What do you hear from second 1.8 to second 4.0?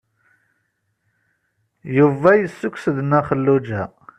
Yuba yessukkes-d Nna Xelluǧa.